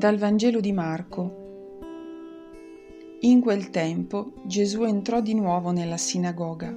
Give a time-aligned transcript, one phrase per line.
[0.00, 1.36] Dal Vangelo di Marco.
[3.20, 6.74] In quel tempo Gesù entrò di nuovo nella sinagoga.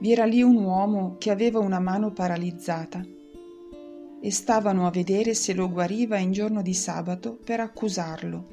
[0.00, 3.00] Vi era lì un uomo che aveva una mano paralizzata
[4.20, 8.46] e stavano a vedere se lo guariva in giorno di sabato per accusarlo.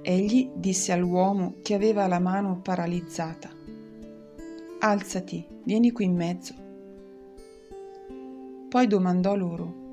[0.00, 3.50] Egli disse all'uomo che aveva la mano paralizzata,
[4.78, 6.54] Alzati, vieni qui in mezzo.
[8.66, 9.83] Poi domandò loro,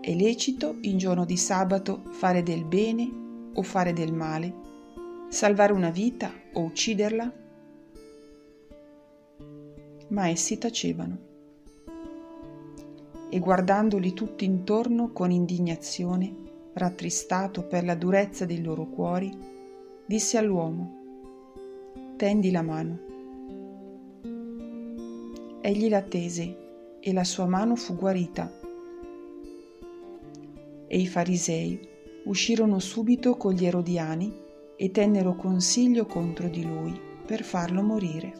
[0.00, 4.68] è lecito in giorno di sabato fare del bene o fare del male?
[5.28, 7.32] Salvare una vita o ucciderla?
[10.08, 11.28] Ma essi tacevano.
[13.28, 16.34] E guardandoli tutti intorno con indignazione,
[16.72, 19.30] rattristato per la durezza dei loro cuori,
[20.06, 20.96] disse all'uomo,
[22.16, 22.98] Tendi la mano.
[25.60, 28.59] Egli la tese e la sua mano fu guarita
[30.92, 31.78] e i farisei
[32.24, 34.34] uscirono subito con gli erodiani
[34.76, 38.34] e tennero consiglio contro di lui per farlo morire.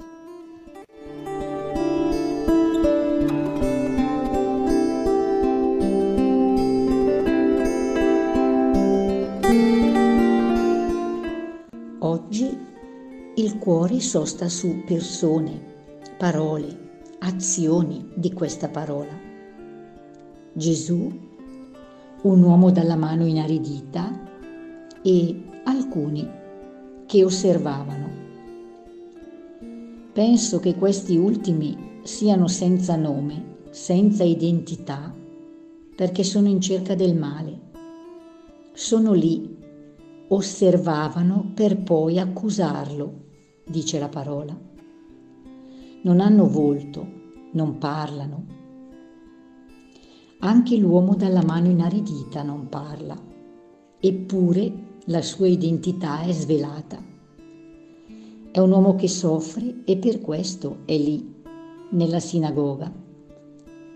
[12.00, 12.58] Oggi
[13.36, 15.62] il cuore sosta su persone,
[16.18, 19.16] parole, azioni di questa parola.
[20.52, 21.30] Gesù
[22.22, 24.28] un uomo dalla mano inaridita
[25.00, 26.28] e alcuni
[27.06, 28.08] che osservavano.
[30.12, 35.14] Penso che questi ultimi siano senza nome, senza identità,
[35.96, 37.58] perché sono in cerca del male.
[38.72, 39.56] Sono lì,
[40.28, 43.12] osservavano per poi accusarlo,
[43.66, 44.58] dice la parola.
[46.02, 47.06] Non hanno volto,
[47.52, 48.59] non parlano,
[50.42, 53.17] anche l'uomo dalla mano inaridita non parla,
[54.01, 54.73] eppure
[55.06, 57.02] la sua identità è svelata.
[58.51, 61.34] È un uomo che soffre e per questo è lì,
[61.90, 62.90] nella sinagoga,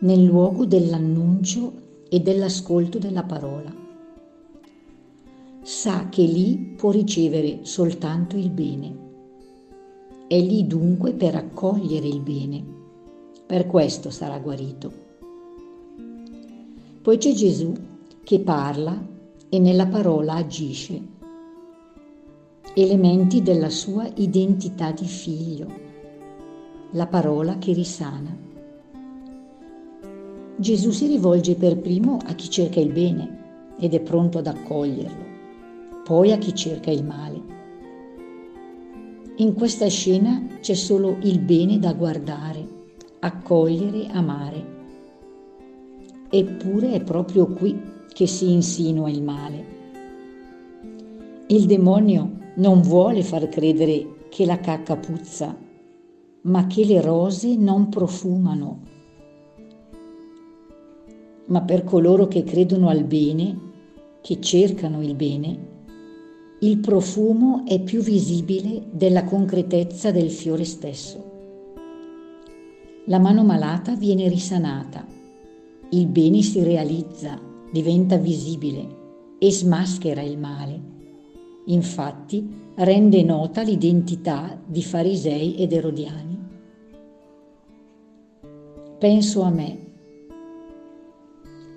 [0.01, 1.73] nel luogo dell'annuncio
[2.11, 3.75] e dell'ascolto della parola.
[5.63, 9.03] Sa che lì può ricevere soltanto il bene.
[10.27, 12.63] È lì dunque per accogliere il bene.
[13.47, 15.04] Per questo sarà guarito.
[17.05, 17.75] Poi c'è Gesù
[18.23, 18.99] che parla
[19.51, 20.99] e nella parola agisce.
[22.73, 25.67] Elementi della sua identità di figlio.
[26.93, 28.35] La parola che risana.
[30.57, 35.25] Gesù si rivolge per primo a chi cerca il bene ed è pronto ad accoglierlo,
[36.05, 37.43] poi a chi cerca il male.
[39.37, 42.67] In questa scena c'è solo il bene da guardare,
[43.19, 44.74] accogliere, amare
[46.37, 47.81] eppure è proprio qui
[48.13, 49.65] che si insinua il male.
[51.47, 55.57] Il demonio non vuole far credere che la cacca puzza,
[56.43, 58.81] ma che le rose non profumano.
[61.47, 63.73] Ma per coloro che credono al bene,
[64.21, 65.73] che cercano il bene,
[66.61, 71.33] il profumo è più visibile della concretezza del fiore stesso.
[73.05, 75.23] La mano malata viene risanata
[75.95, 77.41] il bene si realizza,
[77.71, 80.83] diventa visibile e smaschera il male.
[81.67, 86.39] Infatti rende nota l'identità di farisei ed erodiani.
[88.99, 89.79] Penso a me.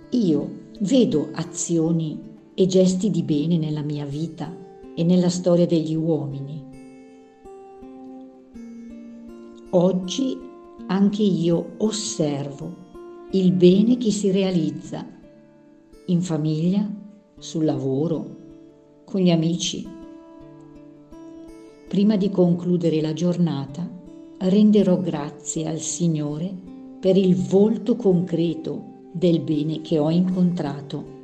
[0.09, 0.49] Io
[0.79, 2.19] vedo azioni
[2.55, 4.51] e gesti di bene nella mia vita
[4.95, 6.65] e nella storia degli uomini.
[9.69, 10.39] Oggi
[10.87, 12.85] anche io osservo
[13.31, 15.05] il bene che si realizza
[16.05, 16.89] in famiglia,
[17.37, 18.35] sul lavoro,
[19.03, 19.85] con gli amici.
[21.89, 23.85] Prima di concludere la giornata,
[24.39, 26.53] renderò grazie al Signore
[26.99, 31.16] per il volto concreto del bene che ho incontrato